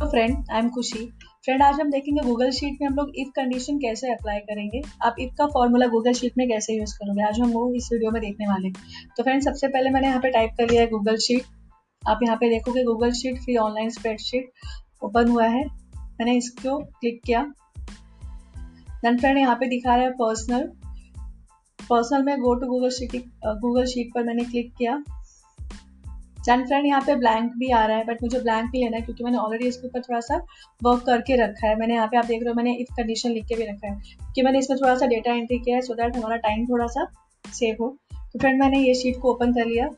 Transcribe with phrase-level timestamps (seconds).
[0.00, 1.04] तो friend I am Khushi
[1.44, 5.16] friend आज हम देखेंगे गूगल शीट में हम लोग इफ़ कंडीशन कैसे अप्लाई करेंगे। आप
[5.20, 7.22] इफ़ का फॉर्मूला गूगल शीट में कैसे यूज़ करोगे?
[7.22, 8.70] आज हम वो इस वीडियो में देखने वाले
[9.16, 11.42] तो फ्रेंड सबसे पहले मैंने यहाँ पे टाइप कर लिया है गूगल शीट
[12.02, 14.50] आप यहाँ पे देखोगे Google sheet free online spreadsheet
[15.02, 17.42] open हुआ है। मैंने इसको क्लिक किया।
[18.96, 20.66] देन फ्रेंड यहाँ पे दिखा रहा है पर्सनल
[21.80, 23.22] पर्सनल में go to Google sheet
[23.60, 25.02] Google sheet पर मैंने क्लिक किया।
[26.44, 29.02] चैन फ्रेंड यहाँ पे ब्लैंक भी आ रहा है बट मुझे ब्लैंक नहीं लेना है
[29.02, 30.36] क्योंकि मैंने ऑलरेडी इसके ऊपर थोड़ा सा
[30.80, 33.44] वर्क करके रखा है। मैंने यहाँ पे आप देख रहे हो, मैंने इफ़ कंडीशन लिख
[33.46, 36.16] के भी रखा है कि मैंने इसमें थोड़ा सा डेटा एंट्री किया है सो दैट
[36.16, 37.06] हमारा टाइम थोड़ा सा
[37.44, 39.88] सेव हो। तो फ्रेंड मैंने ये शीट को ओपन कर लिया।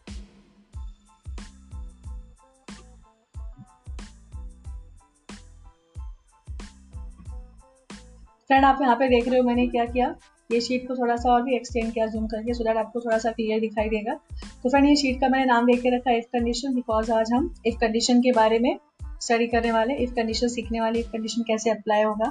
[8.51, 10.15] फ्रेंड आप यहाँ पे देख रहे हो मैंने क्या किया?
[10.52, 13.19] ये शीट को थोड़ा सा और भी एक्सटेंड किया जूम करके सो दैट आपको थोड़ा
[13.19, 14.15] सा क्लियर दिखाई देगा।
[14.62, 17.33] तो फ्रेंड ये शीट का मैंने नाम देख के रखा है इफ़ कंडीशन बिकॉज़ आज
[17.33, 18.77] हम इफ़ कंडीशन के बारे में
[19.20, 22.31] स्टडी करने वाले इफ़ कंडीशन सीखने वाले इफ़ कंडीशन कैसे अप्लाई होगा।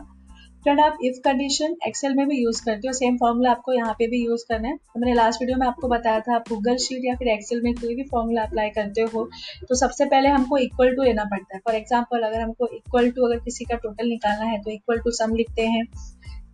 [0.65, 4.07] फ्रेंड आप इफ़ कंडीशन एक्सेल में भी यूज़ करते हो सेम फॉर्मूला आपको यहाँ पे
[4.07, 7.05] भी यूज़ करना है। तो मैंने लास्ट वीडियो में आपको बताया था, आप गूगल शीट
[7.05, 9.23] या फिर एक्सेल में कोई भी फॉर्मूला अप्लाई करते हो
[9.61, 13.25] तो सबसे पहले हमको इक्वल टू लेना पड़ता है। फॉर एग्ज़ाम्पल अगर हमको इक्वल टू
[13.25, 15.85] अगर किसी का टोटल निकालना है तो इक्वल टू सम लिखते हैं।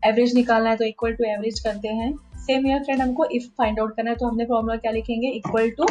[0.07, 3.79] एवरेज निकालना है तो इक्वल टू एवरेज करते हैं। सेम ईयर फ्रेंड हमको इफ़ फाइंड
[3.79, 5.29] आउट करना है तो हमने फॉर्मूला क्या लिखेंगे?
[5.29, 5.87] इक्वल टू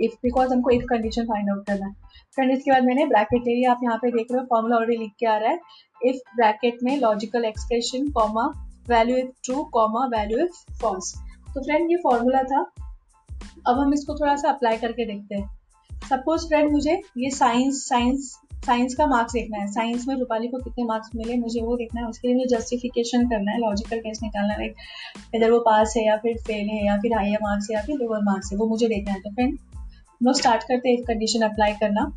[0.00, 1.92] इफ़ बिकॉज़ हमको इफ़ कंडीशन फाइंड आउट करना है।
[2.34, 4.96] फ्रेंड इसके बाद मैंने ब्रैकेट ले लिया। आप यहाँ पे देख रहे हो फॉर्मूला ऑलरेडी
[4.96, 5.60] लिख के आ रहा है।
[6.00, 8.46] इफ़ ब्रैकेट में logical expression comma
[8.88, 11.14] value if true comma value if false
[11.54, 12.60] तो फ्रेंड ये फॉर्मूला था।
[13.66, 15.50] अब हम इसको थोड़ा सा अप्लाई करके देखते हैं।
[16.10, 20.58] सपोज़ फ्रेंड मुझे ये साइंस साइंस साइंस का मार्क्स देखना है। साइंस में रूपाली को
[20.58, 24.22] कितने मार्क्स मिले, मुझे वो देखना है। उसके लिए मुझे जस्टिफिकेशन करना है लॉजिकल टेस्ट
[24.22, 24.68] निकालना है
[25.34, 27.96] इधर वो पास है या फिर फेल है या फिर हाइयर मार्क्स है या फिर
[27.96, 29.58] लोअर मार्क्स है, वो मुझे देखना है। तो फ्रेंड
[30.20, 32.10] हम लोग स्टार्ट करते हैं कंडीशन अप्लाई करना।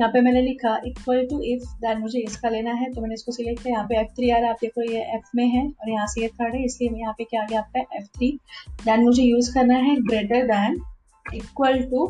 [0.00, 3.32] यहाँ पे मैंने लिखा इक्वल टू इफ़ दैन मुझे इसका लेना है तो मैंने इसको
[3.32, 5.66] सिलेक्ट किया। यहाँ पे एफ़ थ्री आ रहा है, आप देखो ये एफ़ में है
[5.66, 8.30] और यहाँ से ये थर्ड है, इसलिए यहाँ पे क्या आ गया, आपका एफ़ थ्री
[8.84, 10.80] दैन मुझे यूज़ करना है greater than
[11.26, 12.06] equal to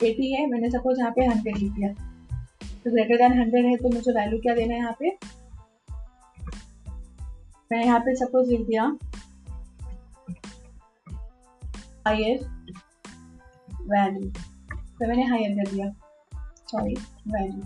[0.00, 1.94] eighty है, मैंने सपोज़ यहाँ पे हंड्रेड लिख दिया।
[2.84, 5.18] तो ग्रेटर देन हंड्रेड है तो मुझे वैल्यू क्या देना है यहाँ पे?
[7.72, 8.82] मैं यहाँ पे सपोज़ लिख दिया
[12.06, 12.44] हायर
[13.82, 14.30] वैल्यू
[14.70, 15.88] तो मैंने हायर कर दिया
[16.70, 16.94] sorry
[17.28, 17.62] value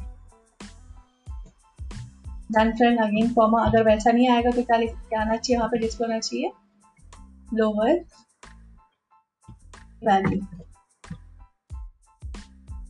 [2.53, 5.59] then friend again comma अगर वैसा नहीं आएगा तो क्या क्या आना चाहिए?
[5.59, 6.53] वहाँ पे डिस्प्ले होना चाहिए
[7.55, 8.05] लोअर
[10.05, 10.58] वैल्यू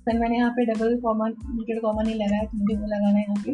[0.09, 3.23] फिर मैंने यहाँ पे डबल कॉमन नीटेड कॉमन ही लगाया तो मुझे वो लगाना है
[3.23, 3.51] यहाँ पे।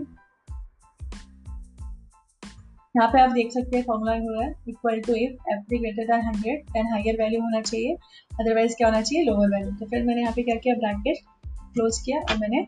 [2.94, 5.78] यहाँ पे आप देख सकते हैं फॉर्मूला हो रहा है equal to if F three
[5.78, 7.94] greater than hundred than higher value होना चाहिए
[8.40, 9.24] अदरवाइज़ क्या होना चाहिए?
[9.24, 10.74] लोअर वैल्यू तो फिर मैंने यहाँ पे क्या किया?
[10.74, 11.16] ब्रैकेट
[11.74, 12.58] क्लोज किया और मैंने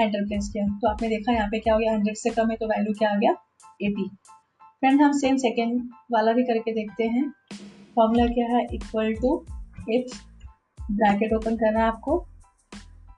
[0.00, 1.92] एंटर प्लेस किया। तो आपने देखा यहाँ पे क्या हो गया?
[1.92, 3.34] हंड्रेड से कम है तो वैल्यू क्या आ गया?
[3.82, 4.08] एटी
[4.60, 5.80] फ्रेंड हम सेम सेकेंड
[6.12, 7.28] वाला भी करके देखते हैं।
[7.96, 8.66] फॉर्मूला क्या है?
[8.74, 9.34] Equal to
[9.90, 10.16] if
[10.92, 12.18] bracket open करना है आपको।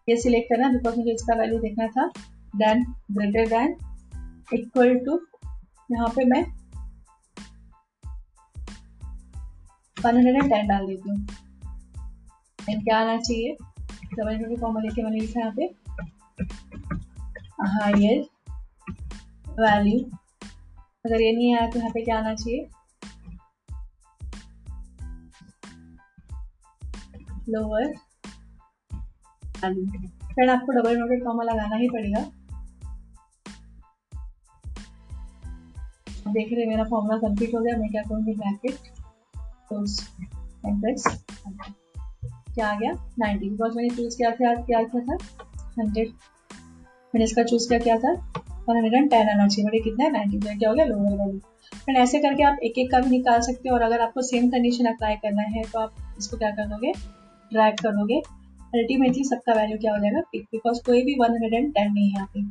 [0.08, 2.06] ये सिलेक्ट करना बिकॉज़ मुझे इसका वैल्यू देखना था
[2.56, 3.76] then greater then
[4.54, 5.18] equal to
[5.92, 6.42] यहाँ पे मैं
[9.96, 11.18] वन हंड्रेड एंड टेन डाल देती हूँ।
[12.58, 13.56] देन क्या आना चाहिए?
[14.14, 15.64] डबल इंटू कॉमन लेके मैंने लिखा यहाँ पे।
[17.68, 18.26] हायर
[19.60, 19.98] वैल्यू
[21.06, 22.68] अगर ये नहीं आया तो यहाँ पे क्या आना चाहिए?
[27.48, 27.94] लोअर
[29.58, 32.20] फ्रेंड आपको डबल नोटेड कॉमा लगाना ही पड़ेगा।
[36.28, 38.74] देख रहे मेरा फॉर्मूला कंप्लीट हो गया, मैं क्या करूँगी ब्रैकेट
[42.54, 42.92] क्या आ गया?
[43.20, 45.16] 90 बिकॉज़ मैंने चूज़ किया था क्या किया था?
[45.78, 46.08] 100
[47.14, 48.12] मैंने इसका चूज़ किया, क्या था?
[48.68, 50.10] वन हंड्रेड एंड टेन आना चाहिए बट कितना है?
[50.12, 50.84] नाइन्टी तो क्या हो गया?
[50.84, 51.38] लोअर वैल्यू
[51.74, 54.48] फ्रेंड ऐसे करके आप एक एक का भी निकाल सकते हो, और अगर आपको सेम
[54.50, 56.92] कंडीशन अप्लाई करना है तो आप इसको क्या कर दोगे?
[57.52, 58.20] ड्रैग कर दोगे।
[58.74, 60.20] अल्टीमेटली सबका वैल्यू क्या हो जाएगा?
[60.32, 62.42] पिक बिकॉज़ कोई भी वन हंड्रेड एंड टेन नहीं है यहाँ पे।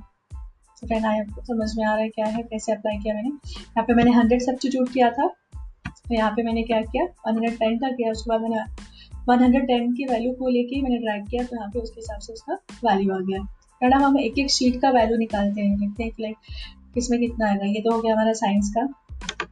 [0.82, 3.30] तो फ्रेंड आई आपको समझ में आ रहा है क्या है, कैसे अप्लाई किया मैंने?
[3.50, 7.04] यहाँ पे मैंने हंड्रेड सब्सिट्यूट किया था। तो यहाँ पे मैंने क्या किया?
[7.04, 8.64] वन हंड्रेड टेन का किया। उसके बाद मैंने
[9.28, 12.20] वन हंड्रेड टेन की वैल्यू को लेके मैंने ड्रैग किया। तो यहाँ पे उसके हिसाब
[12.20, 12.54] से उसका
[12.86, 13.42] वैल्यू आ गया।
[13.82, 16.36] फ्रेंड हम एक एक शीट का वैल्यू निकालते हैं। देखते हैं कि लाइक
[16.94, 18.88] किसमें कितना आएगा। ये तो हो गया हमारा साइंस का।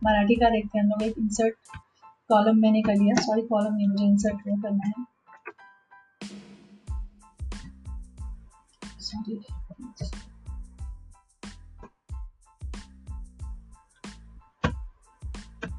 [0.03, 1.55] मराठी का देखते हैं हम लोग। एक इंसर्ट
[2.29, 5.14] कॉलम मैंने कर लिया। सॉरी कॉलम नहीं, मुझे इंसर्ट वो करना है।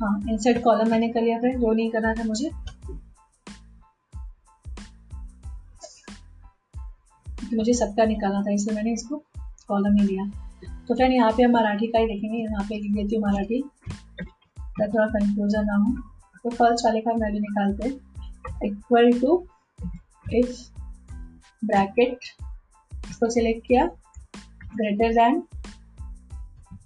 [0.00, 2.50] हाँ इंसर्ट कॉलम मैंने कर लिया फ्रेंड जो नहीं करना था मुझे।
[7.26, 9.16] तो मुझे सबका निकालना था, इसलिए मैंने इसको
[9.68, 10.24] कॉलम ही दिया।
[10.88, 13.62] तो फ्रेंड यहाँ पे हम मराठी का ही देखेंगे, यहाँ पे लिख देती हूँ मराठी।
[14.82, 15.92] थोड़ा कंफ्यूजन ना हो।
[16.44, 17.88] तो फ़र्स्ट वाले का वैल्यू निकालते
[18.66, 19.46] इक्वल टू
[20.32, 20.50] इफ़
[21.62, 22.18] ब्रैकेट
[23.16, 23.84] इसको सिलेक्ट किया।
[24.76, 25.38] ग्रेटर देन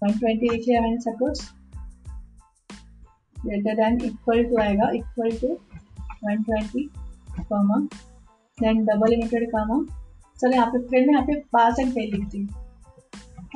[0.02, 1.40] 120 लिख लिया मैंने suppose
[3.36, 5.48] greater then equal to आएगा। Equal to
[6.28, 6.84] 120
[7.48, 7.78] comma
[8.58, 9.78] then double limited comma
[10.40, 12.48] चलो यहाँ पे फ्रेंड में यहाँ पे पास एंड फेल लिखती हूँ।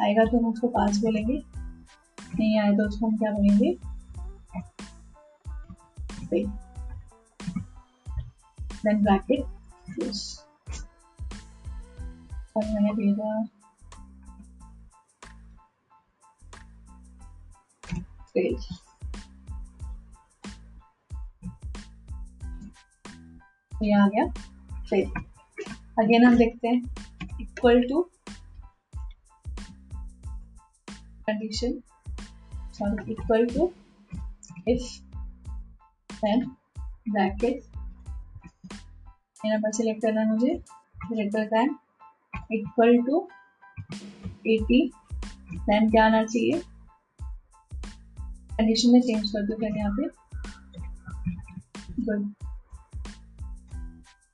[0.03, 1.41] आएगा तो हम उसको पास बोलेंगे।
[2.38, 3.71] नहीं आए तो उसको हम क्या बोलेंगे?
[8.85, 9.44] देन ब्रैकेट
[9.94, 10.44] क्लोज
[12.56, 13.42] और मैंने भेजा
[18.26, 18.56] फेल
[23.72, 24.26] ये आ गया
[24.90, 25.10] फेल
[25.98, 28.02] अगेन हम देखते हैं equal to
[31.26, 31.78] condition
[32.72, 33.72] sorry equal to
[34.68, 34.90] if
[36.10, 36.46] then
[37.10, 37.62] bracket
[39.44, 40.54] number select करना है मुझे
[41.06, 41.76] greater then
[42.54, 43.28] equal to
[44.46, 44.80] eighty
[45.54, 46.62] then क्या आना चाहिए?
[48.56, 50.08] कंडीशन में चेंज कर दो क्या यहाँ पे।
[52.00, 52.32] गुड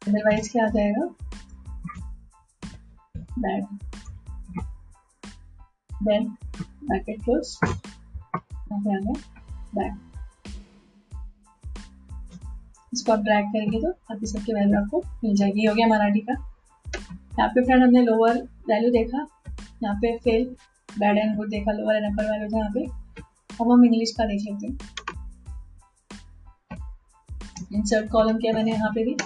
[0.09, 1.09] अदरवाइज़ क्या आ जाएगा?
[3.41, 3.63] That
[5.91, 6.27] then
[6.89, 7.51] bracket close.
[8.35, 9.13] यहाँ पे आ गया.
[9.75, 9.99] बैक
[12.95, 16.50] इसको आप ड्रैग करेंगे तो बाकी सबके वैल्यू आपको मिल जाएगी। हो गया मराठी का।
[17.41, 18.39] यहाँ पे फ्रेंड हमने लोअर
[18.69, 19.19] वैल्यू देखा,
[19.83, 20.45] यहाँ पे फेल
[20.89, 22.85] बैड एंड गुड देखा लोअर एंड अपर वैल्यू था यहाँ पे।
[23.61, 24.77] अब हम इंग्लिश का देख लेते हैं।
[27.75, 29.17] इंसर्ट कॉलम किया मैंने यहाँ पे भी।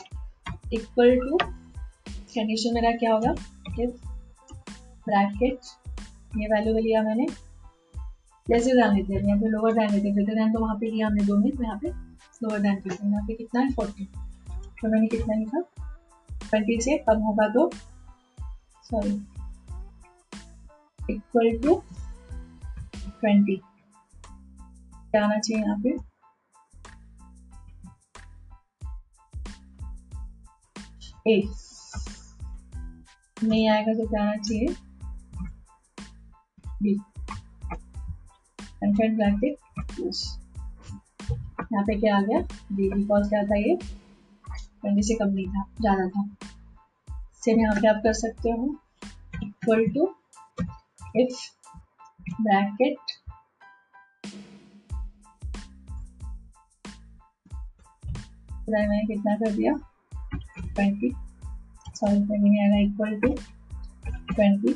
[0.72, 3.32] इक्वल टू कंडीशन मेरा क्या होगा?
[5.06, 5.58] ब्रैकेट
[6.36, 7.26] ये वैल्यू लिया मैंने।
[8.46, 11.06] जैसे ध्यान देते हैं यहाँ पे लोअर ध्यान देते हैं ध्यान तो वहाँ पे लिया
[11.06, 13.72] हमने दो में तो यहाँ पे लोअर ध्यान करते हैं। यहाँ पे कितना है?
[13.72, 15.60] फोर्टी तो मैंने कितना लिखा?
[16.30, 17.70] ट्वेंटी से कम होगा तो
[18.84, 19.12] सॉरी
[21.08, 21.74] इक्वल टू
[23.20, 25.96] ट्वेंटी क्या आना चाहिए यहाँ पे।
[31.26, 31.42] ए
[33.42, 34.74] नहीं आएगा तो क्या आना चाहिए?
[36.82, 36.94] बी
[38.60, 39.54] कंटेंट ब्रैकेट
[41.62, 42.38] यहाँ पे क्या आ गया?
[42.72, 43.76] बी बिकॉज़ क्या था ये?
[44.44, 46.22] ट्वेंटी से कम नहीं था ज़्यादा था।
[47.44, 48.76] सेम यहाँ पे आप कर सकते हो?
[49.42, 50.04] इक्वल टू
[51.16, 51.40] इफ़
[52.40, 52.96] ब्रैकेट
[58.68, 59.72] मैंने कितना कर दिया?
[60.74, 61.10] ट्वेंटी
[61.94, 63.34] सॉरी ट्वेंटी नहीं आएगा equal to
[64.34, 64.72] twenty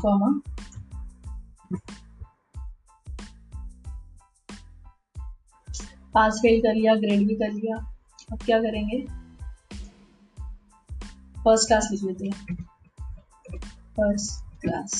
[0.00, 0.40] comma
[6.14, 7.76] pass fail कर लिया ग्रेड भी कर लिया।
[8.32, 9.23] अब क्या करेंगे?
[11.44, 12.56] फ़र्स्ट क्लास लिख लेते हैं
[13.96, 14.92] फ़र्स्ट क्लास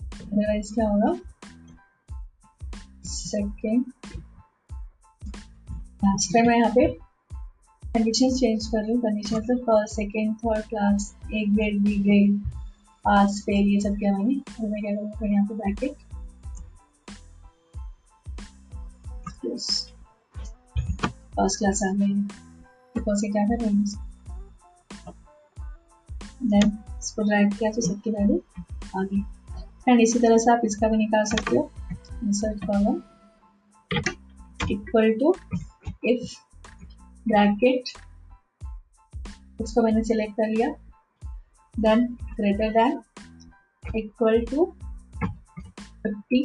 [0.00, 1.12] अदरवाइज़ क्या होगा?
[3.04, 3.84] सेकेंड
[6.04, 6.86] लास्ट टाइम मैं यहाँ पे
[7.82, 12.38] कंडीशन चेंज कर रही हूँ। कंडीशन से first second third class A grade B grade
[13.04, 15.96] pass fail ये सब क्या मैंने। और मैं क्या करूँगा यहाँ पे ब्रैकेट
[21.34, 22.14] फ़र्स्ट क्लास आ गई।
[22.96, 23.84] ये क्या कर रहे हैं
[26.50, 28.36] देन इसको ड्रैग किया तो सबकी वैल्यू
[28.96, 29.22] आ गई।
[29.88, 31.70] एंड इसी तरह से आप इसका भी निकाल सकते हो।
[32.24, 33.02] Insert column
[34.70, 35.34] equal to
[36.04, 36.34] if
[37.28, 37.92] bracket
[39.60, 40.68] उसको मैंने सिलेक्ट कर लिया।
[41.74, 43.00] Then greater then
[43.96, 44.64] equal to
[46.02, 46.40] fifty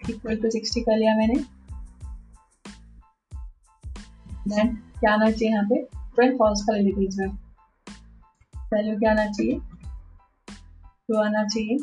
[0.00, 1.44] equal to sixty कर लिया मैंने।
[4.48, 5.82] देन क्या आना चाहिए यहाँ पे?
[6.14, 7.18] ट्वेल्व फॉल्स का ले लीजिए इस
[8.72, 9.60] वैल्यू क्या आना चाहिए?
[11.08, 11.76] टू आना चाहिए।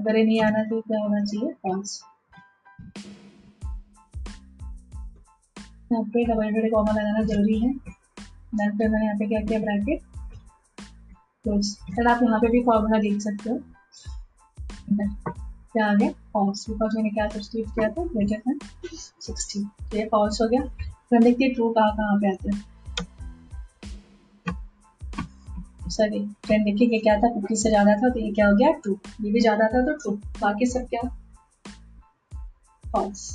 [0.00, 1.52] अगर ये नहीं आना चाहिए, क्या होना चाहिए?
[1.62, 2.00] फॉल्स
[5.92, 9.58] यहाँ पे डबल इंटरेड कॉमा लगाना ज़रूरी है। देन फिर मैंने यहाँ पे क्या किया?
[9.60, 10.02] ब्रैकेट
[11.44, 13.58] क्लोज फिर आप यहाँ पे भी फॉर्मूला देख सकते हो।
[15.72, 16.10] क्या आ गया?
[16.32, 18.04] फॉल्स बिकॉज़ मैंने क्या सब्सटीट्यूट किया था?
[18.06, 18.58] ग्रेटर देन
[19.20, 20.62] सिक्सटी तो ये फॉल्स हो गया।
[21.10, 22.62] फिर हम देखते हैं ट्रू कहाँ कहाँ पे आते हैं?
[25.90, 27.28] सॉरी फ्रेंड देखिए क्या था?
[27.34, 28.70] फिफ्टी से ज़्यादा था तो ये क्या हो गया?
[28.82, 31.08] ट्रू ये भी ज़्यादा था तो ट्रू बाकी सब क्या?
[32.84, 33.30] फॉल्स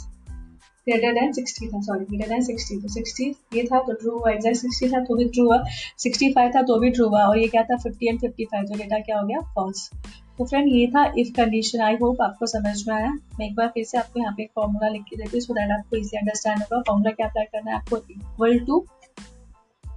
[0.88, 4.32] ग्रेटर देन सिक्सटी था सॉरी ग्रेटर देन सिक्सटी तो सिक्सटी ये था तो ट्रू हुआ
[4.32, 5.64] एग्जैक्ट सिक्सटी था तो भी ट्रू हुआ.
[5.98, 7.24] सिक्सटी फाइव था तो भी ट्रू हुआ.
[7.24, 7.78] और ये क्या था?
[7.78, 9.40] फिफ्टी एंड फिफ्टी फाइव तो डेटा क्या हो गया?
[9.56, 9.90] फॉल्स
[10.40, 13.08] तो फ्रेंड ये था इफ़ कंडीशन आई होप आपको समझ में आया।
[13.40, 15.54] मैं एक बार फिर से आपको यहाँ पे एक फॉर्मूला लिख के देती हूँ सो
[15.54, 17.98] दैट आपको इजी अंडरस्टैंड होगा। फॉर्मूला क्या अप्लाई करना है आपको?
[17.98, 18.86] Equal to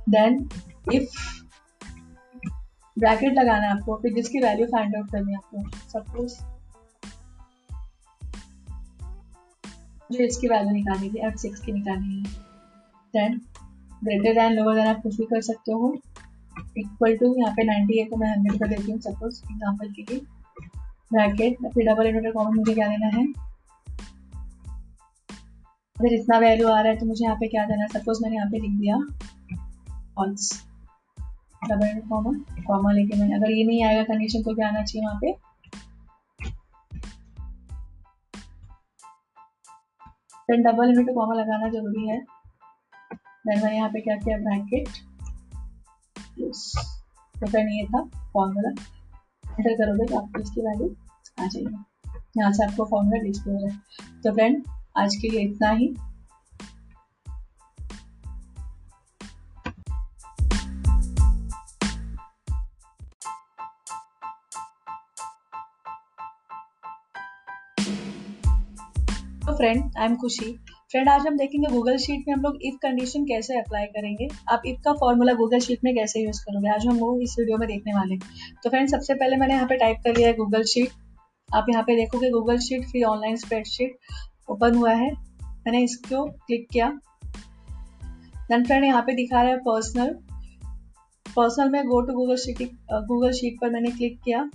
[0.08, 0.49] then
[0.92, 1.16] if
[2.96, 6.38] bracket लगाना है आपको, फिर जिसकी वैल्यू फाइंड आउट करनी है आपको। सपोज़
[10.12, 12.22] जो इसकी वैल्यू निकालनी थी एफ़ सिक्स की निकालनी है।
[13.14, 13.40] Then
[14.04, 15.96] greater than lower then आप कुछ भी कर सकते हो।
[16.76, 20.02] इक्वल टू यहाँ पे नाइन्टी है तो मैं हंड्रेड कर देती हूँ सपोज़ एग्ज़ाम्पल के
[20.02, 20.19] लिए।
[21.12, 23.26] ब्रैकेट फिर डबल इनवर्टर कॉमन मुझे क्या देना है?
[25.97, 27.88] अगर इतना वैल्यू आ रहा है तो मुझे यहाँ पे क्या देना है?
[27.91, 28.97] सपोज़ मैंने यहाँ पे लिख दिया
[30.17, 30.50] false
[31.62, 35.07] double inverted comma comma लेके मैंने, अगर ये नहीं आएगा कंडीशन तो क्या आना चाहिए
[35.07, 35.33] वहाँ पे?
[40.62, 42.19] डबल इनवर्टर कॉमा लगाना ज़रूरी है।
[43.47, 44.37] देन मैंने यहाँ पे क्या किया?
[44.38, 44.88] ब्रैकेट
[46.40, 50.88] तो फिर ये था फॉर्मूला एंटर करोगे तो आपको इसकी वैल्यू
[51.40, 51.84] आ जाएगी।
[52.38, 53.76] यहाँ से आपको फॉर्मूला डिस्प्ले हो है।
[54.22, 54.62] तो फ्रेंड
[54.98, 55.94] आज के लिए इतना ही।
[69.46, 70.52] तो friend I am Khushi
[70.92, 74.62] friend आज हम देखेंगे गूगल शीट में हम लोग इफ़ कंडीशन कैसे अप्लाई करेंगे। आप
[74.66, 76.68] इफ़ का फॉर्मूला गूगल शीट में कैसे यूज़ करोगे?
[76.70, 78.16] आज हम वो इस वीडियो में देखने वाले
[78.64, 80.88] तो फ्रेंड सबसे पहले मैंने यहाँ पे टाइप कर लिया है गूगल शीट
[81.49, 83.96] आप यहाँ पे देखोगे Google sheet free online spreadsheet
[84.50, 86.88] open हुआ है। मैंने इसको क्लिक किया।
[88.50, 90.14] देन फ्रेंड यहाँ पे दिखा रहा है पर्सनल
[91.26, 92.62] पर्सनल में go to Google sheet
[93.08, 94.49] Google sheet पर मैंने क्लिक किया।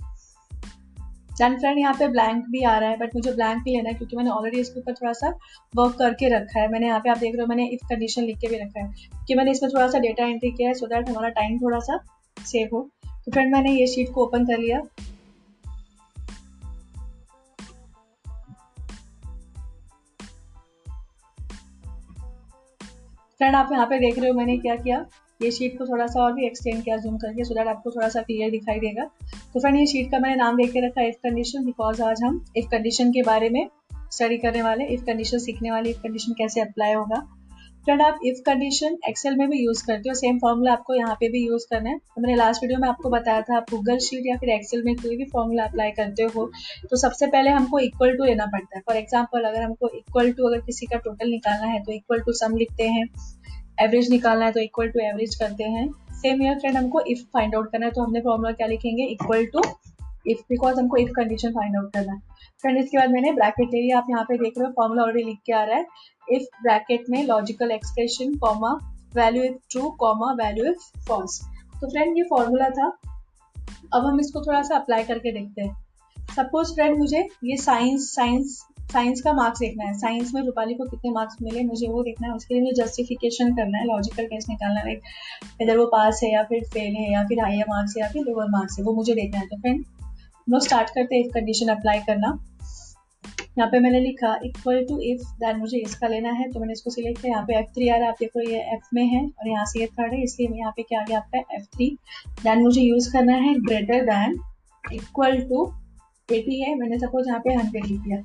[1.38, 3.94] देन फ्रेंड यहाँ पे ब्लैंक भी आ रहा है बट मुझे ब्लैंक भी लेना है
[3.94, 5.28] क्योंकि मैंने ऑलरेडी इसके ऊपर थोड़ा सा
[5.74, 8.38] वर्क करके रखा है। मैंने यहाँ पे आप देख रहे हो, मैंने इफ़ कंडीशन लिख
[8.38, 11.08] के भी रखा है कि मैंने इसमें थोड़ा सा डेटा एंट्री किया है सो दैट
[11.08, 11.98] हमारा टाइम थोड़ा सा
[12.36, 14.80] सेव हो। तो फ्रेंड मैंने ये शीट को ओपन कर लिया।
[23.40, 25.04] फ्रेंड आप यहाँ पे देख रहे हो मैंने क्या किया?
[25.40, 28.08] ये शीट को थोड़ा सा और भी एक्सटेंड किया जूम करके सो दैट आपको थोड़ा
[28.08, 29.04] सा क्लियर दिखाई देगा।
[29.54, 32.22] तो फ्रेंड ये शीट का मैंने नाम देख के रखा है इफ़ कंडीशन बिकॉज़ आज
[32.22, 33.66] हम इफ़ कंडीशन के बारे में
[34.12, 37.26] स्टडी करने वाले इफ़ कंडीशन सीखने वाले इफ़ कंडीशन कैसे अप्लाई होगा।
[37.84, 41.28] फ्रेंड आप इफ़ कंडीशन एक्सेल में भी यूज़ करते हो सेम फॉर्मूला आपको यहाँ पे
[41.28, 44.26] भी यूज़ करना है। तो मैंने लास्ट वीडियो में आपको बताया था, आप गूगल शीट
[44.26, 46.50] या फिर एक्सेल में कोई भी फॉर्मूला अप्लाई करते हो
[46.90, 50.48] तो सबसे पहले हमको इक्वल टू लेना पड़ता है। फॉर एग्ज़ाम्पल अगर हमको इक्वल टू
[50.48, 53.06] अगर किसी का टोटल निकालना है तो इक्वल टू सम लिखते हैं।
[53.78, 57.54] एवरेज निकालना है तो इक्वल टू एवरेज करते हैं। सेम ईयर फ्रेंड हमको इफ़ फाइंड
[57.54, 59.04] आउट करना है तो हमने फॉर्मूला क्या लिखेंगे?
[59.04, 59.62] इक्वल टू
[60.26, 62.20] इफ़ बिकॉज़ हमको इफ़ कंडीशन फाइंड आउट करना है।
[62.62, 65.24] फ्रेंड इसके बाद मैंने ब्रैकेट ले लिया। आप यहाँ पे देख रहे हो फॉर्मूला ऑलरेडी
[65.24, 65.86] लिख के आ रहा है।
[66.28, 68.72] इफ़ ब्रैकेट में logical expression comma
[69.16, 71.40] value if true comma value if false
[71.80, 72.92] तो फ्रेंड ये फॉर्मूला था।
[73.94, 75.76] अब हम इसको थोड़ा सा अप्लाई करके देखते हैं।
[76.36, 80.84] सपोज़ फ्रेंड मुझे ये साइंस साइंस साइंस का मार्क्स देखना है। साइंस में रूपाली को
[80.86, 84.48] कितने मार्क्स मिले, मुझे वो देखना है। उसके लिए मुझे जस्टिफिकेशन करना है लॉजिकल टेस्ट
[84.48, 84.94] निकालना है
[85.62, 88.22] इधर वो पास है या फिर फेल है या फिर हायर मार्क्स है या फिर
[88.24, 91.32] लोअर मार्क्स है, वो मुझे देखना है। तो फ्रेंड हम लोग स्टार्ट करते हैं इफ़
[91.32, 92.38] कंडीशन अप्लाई करना।
[93.58, 96.90] यहाँ पे मैंने लिखा इक्वल टू इफ़ दैन मुझे इसका लेना है तो मैंने इसको
[96.90, 99.24] सिलेक्ट किया। यहाँ पे एफ़ थ्री आ रहा है, आप देखो ये एफ़ में है
[99.24, 101.90] और यहाँ से ये थर्ड है, इसलिए यहाँ पे क्या आ गया, आपका एफ़ थ्री
[102.42, 104.38] दैन मुझे यूज़ करना है greater than
[104.84, 105.72] equal to
[106.28, 108.22] eighty है, मैंने सपोज़ यहाँ पे हंड्रेड लिख दिया।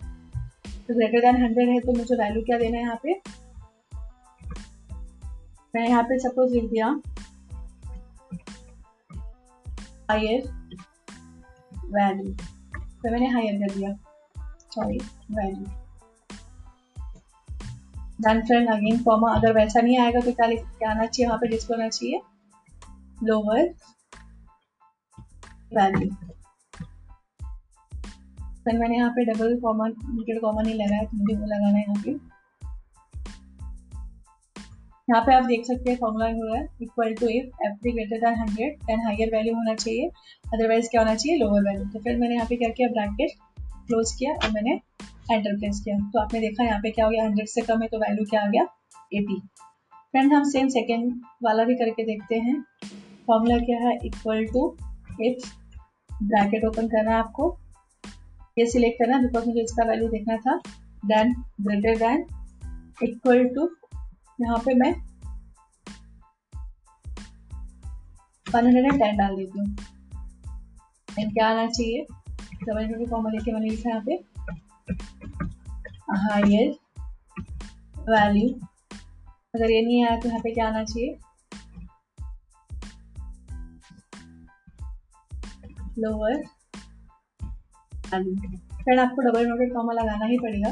[0.88, 3.22] तो ग्रेटर देन हंड्रेड है तो मुझे वैल्यू क्या देना है यहाँ पे?
[5.75, 6.88] मैं यहाँ पे सपोज़ लिख दिया
[10.12, 10.42] हायर
[11.86, 12.34] वैल्यू
[12.75, 13.94] तो मैंने हायर कर दिया
[14.72, 14.98] sorry
[15.32, 15.66] value
[18.22, 21.38] then friend again comma अगर वैसा नहीं आएगा तो क्या लिख, क्या आना चाहिए यहाँ
[21.38, 21.48] पे?
[21.48, 22.22] डिस्प्ले होना चाहिए
[23.24, 23.74] लोअर
[25.74, 26.33] वैल्यू
[28.65, 31.82] फिर मैंने यहाँ पे डबल कॉमन नीटेड कॉमन ही लगाया तो मुझे वो लगाना है
[31.82, 32.12] यहाँ पे।
[35.08, 38.20] यहाँ पे आप देख सकते हैं फॉर्मूला रहा है equal to if F three greater
[38.20, 40.08] than hundred then higher value होना चाहिए
[40.46, 43.32] अदरवाइज़ क्या होना चाहिए लोअर वैल्यू तो फिर मैंने यहाँ पे क्या किया ब्रैकेट
[43.88, 44.74] क्लोज किया और मैंने
[45.32, 47.88] एंटर प्रेस किया। तो आपने देखा यहाँ पे क्या हो गया हंड्रेड से कम है
[47.88, 48.63] तो वैल्यू क्या आ गया
[49.13, 49.39] एटी
[50.13, 51.12] फ्रेंड हम सेम सेकेंड
[51.43, 52.55] वाला भी करके देखते हैं।
[53.27, 54.65] फॉर्मूला क्या है equal to
[55.22, 55.51] if
[56.24, 57.50] bracket open करना है आपको।
[58.57, 60.55] ये सिलेक्ट करना बिकॉज़ मुझे इसका वैल्यू देखना था
[61.05, 62.25] then greater then
[63.03, 63.69] equal to
[64.41, 64.91] यहाँ पे मैं
[68.45, 69.67] वन हंड्रेड एंड टेन डाल देती हूँ।
[71.19, 72.05] एंड क्या आना चाहिए?
[72.63, 74.15] डबल इंटू कॉमन लेके मैंने लिखा यहाँ पे।
[76.24, 76.69] हायर
[78.10, 78.50] वैल्यू
[79.55, 81.17] अगर ये नहीं आया तो यहाँ पे क्या आना चाहिए?
[86.00, 86.43] लोअर
[88.17, 90.70] वैल्यू फ्रेंड आपको डबल नोटेड कॉमा लगाना ही पड़ेगा।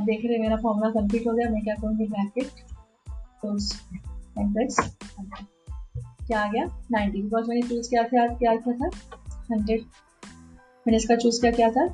[0.00, 2.50] देख रहे मेरा फॉर्मूला कंप्लीट हो गया, मैं क्या करूँगी ब्रैकेट
[6.26, 6.64] क्या आ गया?
[6.92, 8.90] 90 बिकॉज़ मैंने चूज़ किया था, क्या किया था?
[9.50, 9.80] 100
[10.86, 11.84] मैंने इसका चूज़ किया, क्या था?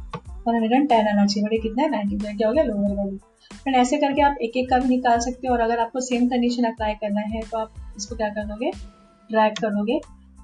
[0.47, 1.91] वन हंड्रेड एंड टेन आना चाहिए। बट कितना है?
[1.91, 2.65] नाइन्टी क्या हो गया?
[2.65, 3.19] लोअर वैल्यू
[3.53, 6.29] फ्रेंड ऐसे करके आप एक एक का भी निकाल सकते हो। और अगर आपको सेम
[6.29, 8.71] कंडीशन अप्लाई करना है तो आप इसको क्या कर दोगे?
[9.31, 10.01] ड्रैग कर दोगे।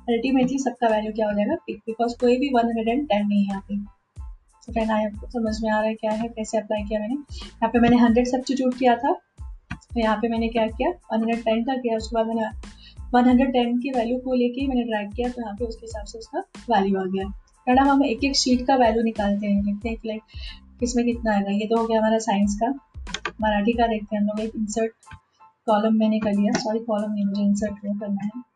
[0.08, 1.54] अल्टीमेटली सबका वैल्यू क्या हो जाएगा?
[1.66, 3.76] पिक बिकॉज़ कोई भी वन हंड्रेड एंड टेन नहीं है यहाँ पे।
[4.66, 6.28] तो फ्रेंड आया आपको समझ में आ रहा है क्या है?
[6.28, 7.14] कैसे अप्लाई किया मैंने?
[7.14, 9.12] यहाँ पे मैंने हंड्रेड सब्सिट्यूट किया था।
[9.42, 10.90] तो यहाँ पे मैंने क्या किया?
[10.90, 12.46] वन हंड्रेड टेन का किया। उसके बाद मैंने
[13.14, 16.04] वन हंड्रेड टेन की वैल्यू को लेके मैंने ड्रैग किया। तो यहाँ पे उसके हिसाब
[16.04, 17.28] से उसका वैल्यू आ गया।
[17.66, 21.50] मैडम हम एक एक शीट का वैल्यू निकालते हैं। देखते हैं लाइक इसमें कितना आएगा।
[21.50, 22.68] ये तो हो गया हमारा साइंस का।
[23.40, 24.92] मराठी का देखते हैं हम लोग। एक इंसर्ट
[25.66, 28.47] कॉलम मैंने कर लिया। सॉरी कॉलम नहीं, मुझे इंसर्ट वो करना है।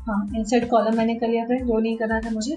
[0.00, 2.56] हाँ इंसर्ट कॉलम मैंने कर लिया था, जो नहीं करना था मुझे।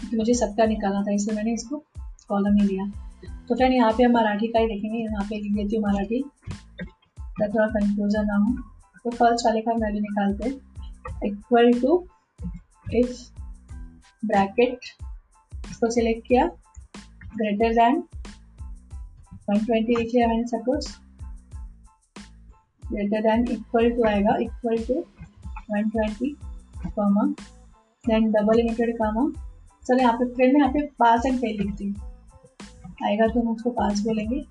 [0.00, 1.76] कि मुझे सबका निकालना था, इसलिए मैंने इसको
[2.28, 2.86] कॉलम ही लिया
[3.48, 6.22] तो फ्रेंड यहाँ पे हम मराठी का ही देखेंगे, यहाँ पे लिख देती हूँ मराठी।
[7.42, 8.52] थोड़ा कंफ्यूजन ना हो।
[9.04, 10.48] तो फ़र्स्ट वाले का वैल्यू निकालते
[11.26, 11.96] इक्वल टू
[12.94, 13.30] इफ़
[14.24, 14.78] ब्रैकेट
[15.82, 16.44] इसको सिलेक्ट किया
[17.36, 17.96] ग्रेटर देन
[19.50, 20.86] 120 लिख लिया मैंने suppose
[22.82, 24.94] greater then equal to आएगा equal to
[25.78, 27.24] 120 comma
[28.04, 29.26] then double limited comma
[29.86, 31.94] चलो यहाँ पे फिर मैं यहाँ पे पास एंड फेल लिखती हूँ।
[33.04, 34.44] आएगा तो हम उसको पास बोलेंगे,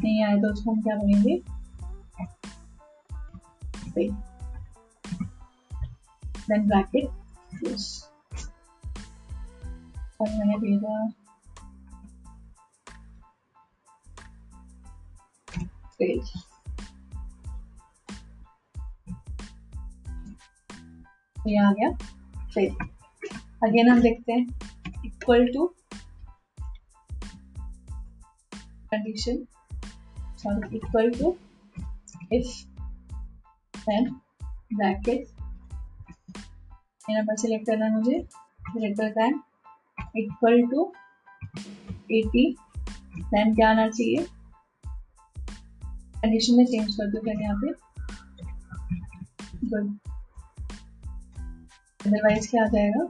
[0.00, 1.42] नहीं आए तो उसको हम क्या बोलेंगे?
[6.48, 7.08] देन ब्रैकेट
[7.58, 8.13] क्लोज
[10.24, 11.08] और मैंने भेजा।
[15.98, 16.20] फेल
[21.46, 21.90] ये आ गया।
[22.54, 22.74] फेल
[23.64, 24.46] अगेन हम देखते हैं।
[25.04, 25.66] Equal to
[28.90, 29.44] condition
[30.38, 31.36] sorry equal to
[32.32, 32.52] if
[33.78, 34.10] then
[34.74, 35.26] bracket
[37.10, 38.18] यहाँ पर सिलेक्ट करना है मुझे।
[38.70, 39.40] Greater then
[40.16, 40.92] equal to
[42.12, 42.56] eighty
[43.18, 44.26] then क्या आना चाहिए?
[46.16, 47.72] कंडीशन में चेंज कर दो यहाँ पे।
[49.68, 49.98] गुड
[52.06, 53.06] अदरवाइज़ क्या आ जाएगा?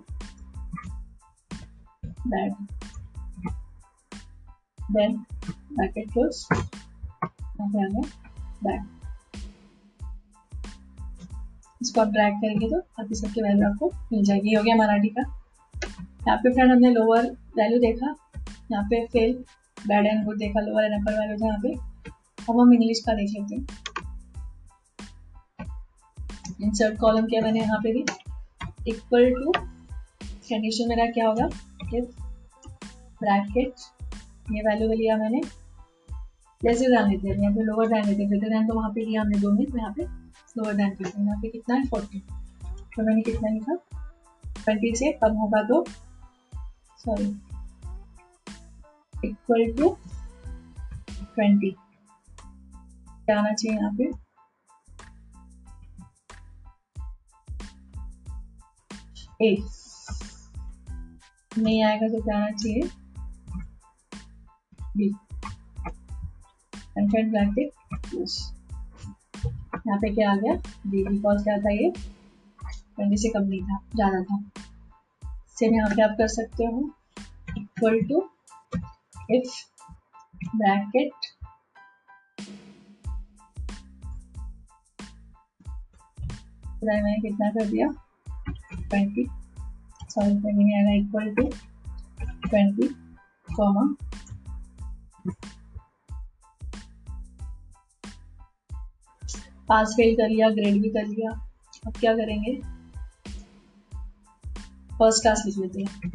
[2.33, 2.53] That
[4.91, 5.13] then
[5.77, 6.39] bracket close.
[7.25, 8.03] यहाँ पे आ गया.
[8.65, 8.83] बैक
[11.83, 15.44] इसको आप ड्रैग करेंगे तो बाकी सबके वैल्यू आपको मिल जाएगी। हो गया मराठी का।
[16.27, 18.15] यहाँ पे फ्रेंड हमने लोअर वैल्यू देखा,
[18.73, 19.33] यहाँ पे फेल
[19.77, 21.73] बैड एंड गुड देखा लोअर एंड अपर वैल्यू यहाँ पे।
[22.49, 23.67] अब हम इंग्लिश का देख लेते हैं।
[26.63, 28.05] इंसर्ट कॉलम किया मैंने यहाँ पे भी।
[28.89, 31.47] इक्वल टू कंडीशन मेरा क्या होगा?
[33.21, 33.75] ब्रैकेट
[34.53, 35.41] ये वैल्यू भी लिया मैंने।
[36.61, 39.21] जैसे ध्यान देते हैं, यहाँ पे लोअर ध्यान देते ग्रेटर दैन तो वहाँ पे लिया
[39.21, 40.03] हमने दो मिनट तो यहाँ पे
[40.59, 41.87] लोअर ध्यान देते हैं यहाँ पे कितना है?
[41.87, 42.19] फोर्टी
[42.97, 43.75] तो मैंने कितना लिखा?
[44.45, 45.85] ट्वेंटी से कम होगा तो
[47.05, 47.25] सॉरी
[49.15, 49.89] इक्वल टू
[51.35, 54.05] ट्वेंटी क्या आना चाहिए यहाँ पे।
[59.43, 59.57] ए
[61.59, 62.83] नहीं आएगा तो क्या आना चाहिए
[64.97, 65.09] बी
[66.97, 67.71] कंटेंट ब्रैकेट
[69.87, 70.55] यहाँ पे क्या आ गया?
[70.87, 71.91] बी बिकॉज़ क्या था ये?
[72.61, 74.37] ट्वेंटी से कम नहीं था, ज़्यादा था।
[75.57, 76.91] सेम यहाँ पे आप कर सकते हो
[77.59, 78.21] इक्वल टू
[79.31, 79.53] इफ़
[80.57, 81.27] ब्रैकेट
[86.85, 87.87] मैंने कितना कर दिया?
[88.73, 89.27] ट्वेंटी
[90.11, 91.49] सॉरी नहीं आएगा equal to
[92.49, 92.89] twenty
[93.49, 93.87] comma
[99.69, 101.31] pass fail कर लिया ग्रेड भी कर लिया।
[101.87, 102.74] अब क्या करेंगे?
[104.99, 106.11] फ़र्स्ट क्लास लिख लेते हैं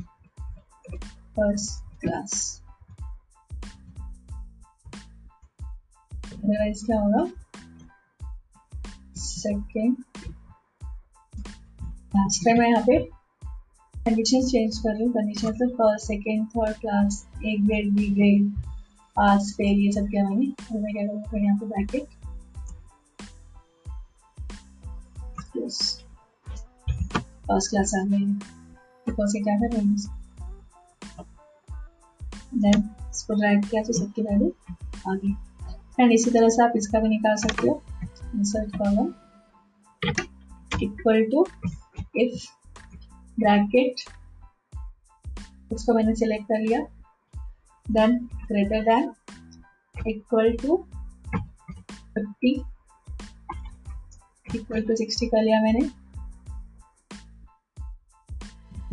[1.36, 2.62] फ़र्स्ट क्लास
[6.34, 7.24] अदरवाइज़ क्या होगा?
[9.18, 9.96] सेकेंड
[12.16, 12.98] लास्ट टाइम मैं यहाँ पे
[13.96, 18.50] कंडीशन चेंज कर रही हूँ। कंडीशन तो first second third class A grade B grade
[19.18, 22.08] pass fail ये सब किया मैंने। तो मैं क्या करूँगा यहाँ पे ब्रैकेट
[27.48, 28.59] फ़र्स्ट क्लास आ गई।
[29.10, 29.70] बिकॉज़ ये क्या है
[32.54, 34.52] देन इसको ड्रैग किया तो सबकी वैल्यू
[35.08, 35.36] आ गई।
[36.00, 37.82] एंड इसी तरह से आप इसका भी निकाल सकते हो।
[38.36, 39.14] Insert column
[40.84, 41.46] equal to
[42.18, 42.48] if
[43.38, 44.02] bracket
[45.74, 46.80] उसको मैंने सिलेक्ट कर लिया।
[47.86, 48.18] Then
[48.48, 49.12] greater then
[50.08, 50.78] equal to
[52.16, 52.54] fifty
[54.56, 55.90] equal to sixty कर लिया मैंने।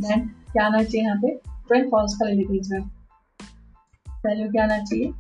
[0.01, 1.29] देन क्या आना चाहिए यहाँ पे?
[1.69, 2.79] ट्वेल्व फॉल्स का ले लीजिए
[4.27, 5.13] वैल्यू क्या आना चाहिए?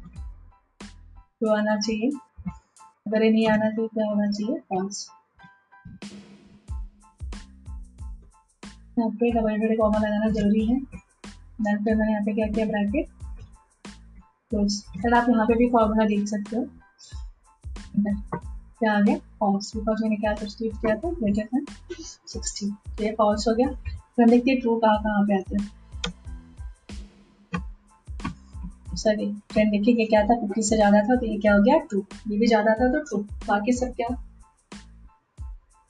[1.38, 2.10] ट्रू आना चाहिए।
[3.06, 4.58] अगर ये नहीं आना चाहिए क्या होना चाहिए?
[4.68, 5.08] फॉल्स
[8.98, 12.66] यहाँ पे डबल डबल कॉमा लगाना ज़रूरी है। देन फिर मैंने यहाँ पे क्या किया
[12.66, 13.08] ब्रैकेट
[14.50, 16.64] क्लोज फिर आप यहाँ पे भी फॉर्मूला देख सकते हो।
[18.78, 19.16] क्या आ गया?
[19.40, 21.10] फॉल्स बिकॉज़ मैंने क्या सब्सटीट्यूट किया था?
[21.12, 21.64] ग्रेटर देन
[21.98, 23.68] सिक्सटी तो ये फॉल्स हो गया।
[24.16, 25.74] फिर हम देखते हैं ट्रू कहाँ कहाँ पे आते हैं।
[28.96, 30.34] सॉरी फ्रेंड देखिए क्या था?
[30.40, 31.78] फिफ्टी से ज़्यादा था तो ये क्या हो गया?
[31.80, 34.08] ट्रू ये भी ज़्यादा था तो ट्रू बाकी सब क्या?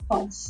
[0.01, 0.47] फॉल्स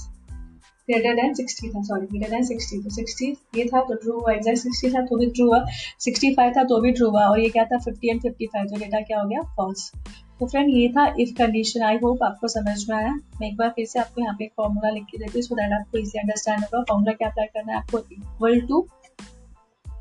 [0.89, 4.33] ग्रेटर देन सिक्सटी था सॉरी ग्रेटर देन सिक्सटी तो सिक्सटी ये था तो ट्रू हुआ.
[4.33, 5.65] एग्जैक्ट सिक्सटी था तो भी ट्रू हुआ.
[6.01, 7.25] सिक्सटी फाइव था तो भी ट्रू हुआ.
[7.25, 7.79] और ये क्या था?
[7.79, 9.41] फिफ्टी एंड फिफ्टी फाइव तो डेटा क्या हो गया?
[9.57, 9.91] फॉल्स
[10.41, 13.71] तो फ्रेंड ये था इफ़ कंडीशन आई होप आपको समझ में आया। मैं एक बार
[13.77, 16.83] फिर से आपको यहाँ पे एक फॉर्मूला लिख के देती हूँ आपको इजी अंडरस्टैंड होगा।
[16.83, 18.87] फॉर्मूला क्या अप्लाई करना है आपको equal to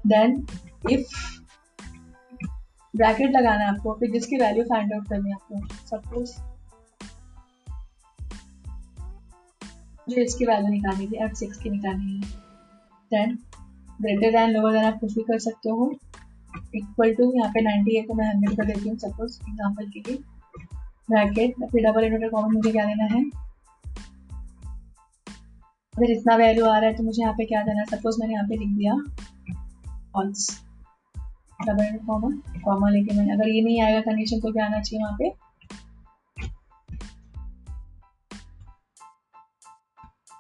[0.08, 0.46] then
[0.92, 1.14] if
[2.94, 6.34] bracket लगाना है आपको, फिर जिसकी वैल्यू फाइंड आउट करनी है आपको। सपोज़
[10.08, 12.22] जो इसकी वैल्यू निकालनी थी एफ़ सिक्स की निकालनी है।
[13.12, 13.38] Then
[14.02, 15.92] greater than lower than आप कुछ भी कर सकते हो।
[16.76, 20.00] इक्वल टू यहाँ पे 90 है तो मैं हंड्रेड कर देती हूँ सपोज़ एग्ज़ाम्पल के
[20.00, 20.18] लिए।
[21.10, 23.24] ब्रैकेट फिर डबल इनवर्टर कॉमन मुझे क्या देना है?
[25.94, 27.86] अगर इतना वैल्यू आ रहा है तो मुझे यहाँ पे क्या देना है?
[27.88, 28.94] सपोज़ मैंने यहाँ पे लिख दिया
[30.14, 30.50] फॉल्स
[31.60, 35.16] डबल कॉमन कॉमन लेके मैंने, अगर ये नहीं आएगा कंडीशन तो क्या आना चाहिए वहाँ
[35.20, 35.30] पे?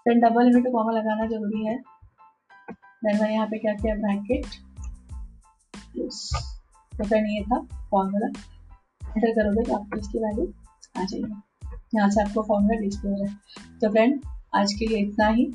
[0.06, 3.96] देन डबल इनटू कॉमा लगाना ज़रूरी है। देन मैंने यहाँ पे क्या किया?
[3.98, 4.46] ब्रैकेट
[5.96, 7.60] तो फ्रेंड ये था
[7.92, 10.46] फॉर्मूला एंटर करोगे तो आपको इसकी वैल्यू
[10.98, 11.34] आ जाएगी।
[11.96, 13.36] यहाँ से आपको फॉर्मूला डिस्प्ले हो जाए
[13.82, 14.20] तो फ्रेंड
[14.56, 15.46] आज के लिए इतना ही।